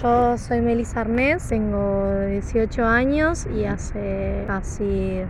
[0.00, 5.20] yo soy Melissa Arnés, tengo 18 años y hace casi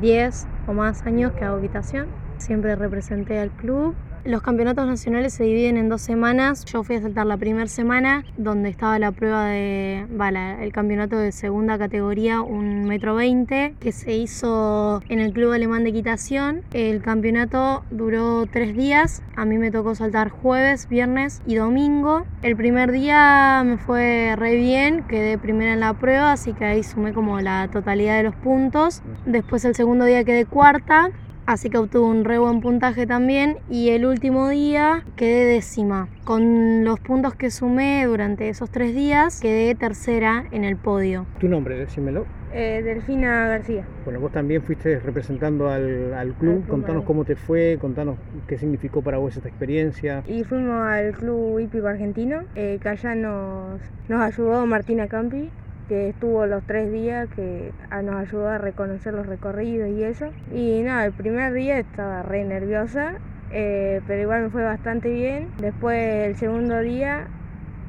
[0.00, 2.08] 10 o más años que hago equitación.
[2.38, 3.94] Siempre representé al club
[4.28, 6.64] los campeonatos nacionales se dividen en dos semanas.
[6.66, 11.16] Yo fui a saltar la primera semana, donde estaba la prueba de, vale, el campeonato
[11.16, 16.62] de segunda categoría, un metro veinte, que se hizo en el Club Alemán de Equitación.
[16.74, 19.22] El campeonato duró tres días.
[19.34, 22.26] A mí me tocó saltar jueves, viernes y domingo.
[22.42, 26.82] El primer día me fue re bien, quedé primera en la prueba, así que ahí
[26.82, 29.02] sumé como la totalidad de los puntos.
[29.24, 31.12] Después el segundo día quedé cuarta
[31.48, 36.08] así que obtuve un re buen puntaje también y el último día quedé décima.
[36.24, 41.24] Con los puntos que sumé durante esos tres días quedé tercera en el podio.
[41.40, 41.78] ¿Tu nombre?
[41.78, 42.26] Decímelo.
[42.52, 43.84] Eh, Delfina García.
[44.04, 46.66] Bueno, vos también fuiste representando al, club.
[46.66, 50.22] contanos cómo te fue, contanos qué significó para vos esta experiencia.
[50.26, 55.50] Y fuimos al club hípico argentino, eh, que allá nos, nos ayudó Martina Campi,
[55.88, 57.72] que estuvo los tres días que
[58.04, 60.26] nos ayudó a reconocer los recorridos y eso.
[60.54, 63.14] Y nada, el primer día estaba re nerviosa,
[63.50, 65.48] eh, pero igual me fue bastante bien.
[65.60, 67.26] Después el segundo día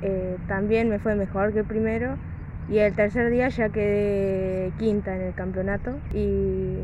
[0.00, 2.16] eh, también me fue mejor que el primero.
[2.68, 5.98] Y el tercer día ya quedé quinta en el campeonato.
[6.14, 6.78] Y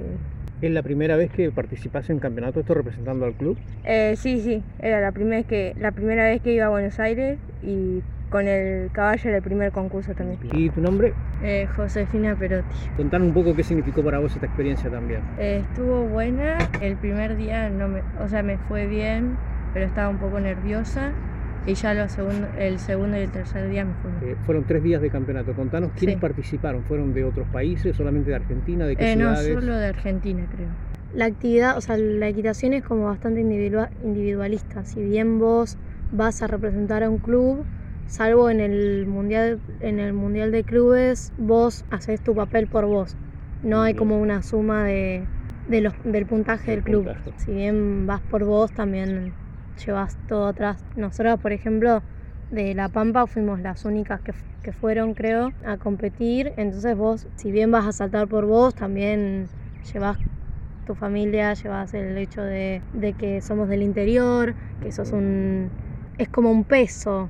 [0.60, 3.56] ¿Es la primera vez que participás en campeonato esto representando al club?
[3.84, 6.98] Eh, sí, sí, era la primera, vez que, la primera vez que iba a Buenos
[6.98, 10.38] Aires y con el caballo era el primer concurso también.
[10.52, 11.14] ¿Y tu nombre?
[11.42, 12.76] Eh, Josefina Perotti.
[12.96, 15.20] Contanos un poco qué significó para vos esta experiencia también.
[15.38, 19.36] Eh, estuvo buena, el primer día no me, o sea, me fue bien,
[19.72, 21.12] pero estaba un poco nerviosa.
[21.66, 24.32] Y ya lo segundo, el segundo y el tercer día me fue bien.
[24.32, 25.52] Eh, fueron tres días de campeonato.
[25.52, 26.82] Contanos quiénes participaron.
[26.84, 28.86] ¿Fueron de otros países, solamente de Argentina?
[28.86, 29.48] ¿De qué ciudades?
[29.54, 30.68] No, solo de Argentina, creo.
[31.14, 34.84] La actividad, o sea, la equitación es como bastante individualista.
[34.84, 35.76] Si bien vos
[36.12, 37.66] vas a representar a un club,
[38.08, 43.16] salvo en el mundial en el mundial de clubes vos haces tu papel por vos.
[43.62, 45.26] No hay como una suma de,
[45.68, 47.08] los, del puntaje del club.
[47.36, 49.34] si bien vas por vos también
[49.84, 50.84] llevas todo atrás.
[50.96, 52.02] Nosotros por ejemplo
[52.50, 54.32] de La Pampa fuimos las únicas que,
[54.62, 56.52] que fueron creo a competir.
[56.56, 59.48] Entonces vos si bien vas a saltar por vos también
[59.92, 60.18] llevas
[60.86, 65.70] tu familia llevas el hecho de, de que somos del interior que sos un
[66.16, 67.28] es como un peso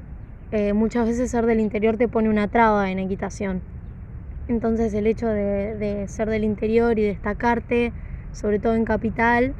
[0.50, 3.60] eh, muchas veces ser del interior te pone una traba en equitación.
[4.48, 7.92] Entonces el hecho de, ser del interior y destacarte,
[8.32, 9.54] sobre todo en capital,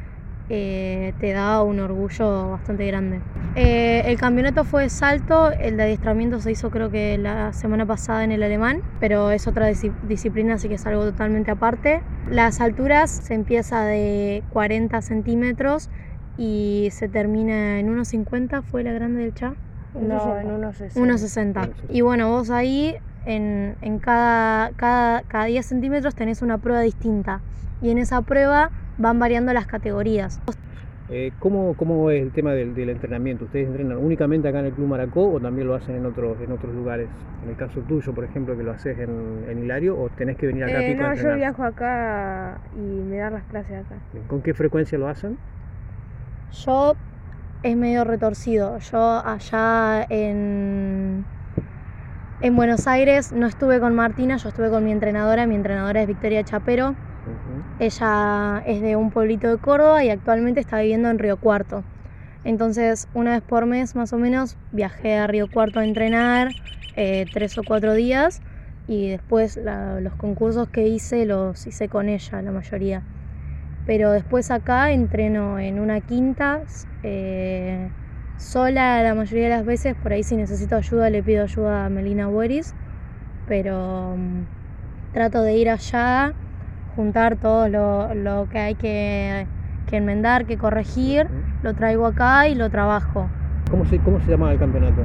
[0.49, 3.21] eh, te da un orgullo bastante grande.
[3.55, 7.85] Eh, el campeonato fue de salto, el de adiestramiento se hizo creo que la semana
[7.85, 12.01] pasada en el alemán, pero es otra disciplina, así que es algo totalmente aparte.
[12.31, 15.91] Las alturas se empieza de 40 centímetros
[16.39, 19.55] y se termina en 1,50, fue la grande del Cha.
[19.95, 21.71] No, en 1,60.
[21.89, 27.41] Y bueno, vos ahí en, cada, cada, cada 10 centímetros tenés una prueba distinta.
[27.81, 30.41] Y en esa prueba van variando las categorías.
[31.11, 33.47] Eh, ¿cómo, ¿Cómo es el tema del, entrenamiento?
[33.47, 36.53] ¿Ustedes entrenan únicamente acá en el Club Maracó o también lo hacen en otros, en
[36.53, 37.09] otros lugares?
[37.43, 40.65] En el caso tuyo, por ejemplo, que lo haces en, Hilario, ¿o tenés que venir
[40.65, 43.97] acá a eh, Pico no, a yo viajo acá y me dan las clases acá.
[44.27, 45.39] ¿Con qué frecuencia lo hacen?
[46.53, 46.95] Yo
[47.63, 48.79] es medio retorcido.
[48.79, 51.25] Yo allá en,
[52.41, 55.47] en Buenos Aires no estuve con Martina, yo estuve con mi entrenadora.
[55.47, 56.95] Mi entrenadora es Victoria Chapero.
[57.79, 61.85] Ella es de un pueblito de Córdoba y actualmente está viviendo en Río Cuarto.
[62.45, 66.49] Entonces, una vez por mes más o menos, viajé a Río Cuarto a entrenar
[66.97, 68.41] eh, tres o cuatro días
[68.87, 69.61] y después
[70.01, 73.03] los concursos que hice los hice con ella, la mayoría
[73.89, 76.61] pero después acá entreno en una quinta,
[77.03, 77.89] eh,
[78.37, 81.89] sola la mayoría de las veces, por ahí si necesito ayuda le pido ayuda a
[81.89, 82.75] Melina Bueris,
[83.47, 86.35] pero mm, trato de ir allá,
[86.97, 89.47] juntar todo lo, que hay que,
[89.91, 91.27] enmendar, que corregir,
[91.63, 93.31] lo traigo acá y lo trabajo.
[93.71, 95.01] ¿Cómo se, cómo se llama el campeonato?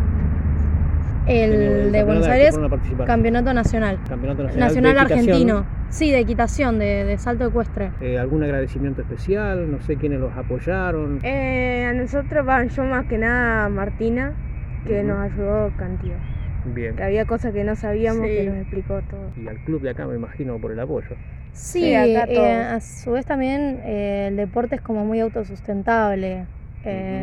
[1.26, 2.60] El, de Buenos Aires,
[3.06, 4.00] campeonato nacional.
[4.08, 4.68] Campeonato nacional.
[4.68, 5.66] Nacional argentino.
[5.90, 7.92] Sí, de equitación, de, salto ecuestre.
[8.02, 9.72] Eh, ¿Algún agradecimiento especial?
[9.72, 11.20] No sé quiénes los apoyaron.
[11.24, 14.34] Eh, a nosotros, van, yo más que nada Martina,
[14.88, 16.18] que nos ayudó cantidad.
[16.66, 16.96] Bien.
[16.96, 19.30] Que había cosas que no sabíamos, que nos explicó todo.
[19.38, 21.16] Y al club de acá, me imagino, por el apoyo.
[21.52, 26.48] Sí, acá eh, a su vez también el deporte es como muy autosustentable.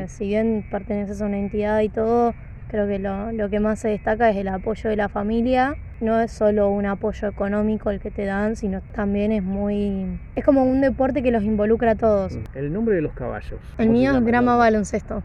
[0.06, 2.34] Si bien perteneces a una entidad y todo,
[2.70, 5.75] Creo que lo, lo, que más se destaca es el apoyo de la familia.
[6.00, 10.20] No es solo un apoyo económico el que te dan, sino también es muy...
[10.37, 12.38] Es como un deporte que los involucra a todos.
[12.55, 13.58] El nombre de los caballos.
[13.76, 15.25] El mío es Grama Baloncesto.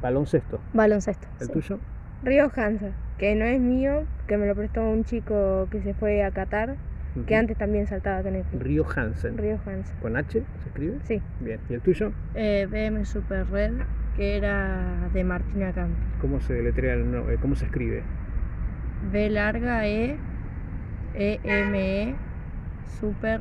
[0.00, 0.58] Baloncesto.
[0.72, 1.28] Baloncesto.
[1.38, 1.78] ¿El tuyo?
[2.22, 6.24] Río Hansa, que no es mío, que me lo prestó un chico que se fue
[6.24, 6.76] a Qatar,
[7.26, 8.44] que antes también saltaba con él.
[8.58, 9.36] Río Hansen.
[9.36, 9.96] Río Hansen.
[10.00, 10.98] ¿Con H se escribe?
[11.04, 11.20] Sí.
[11.40, 11.60] Bien.
[11.68, 12.12] ¿Y el tuyo?
[12.34, 13.72] Eh, BM Super Red
[14.16, 16.00] que era de Martina Campi.
[16.20, 17.34] ¿Cómo se deletrea el nombre?
[17.34, 18.02] Eh, ¿Cómo se escribe?
[19.12, 20.16] B larga E,
[21.14, 22.14] E M E,
[22.98, 23.40] super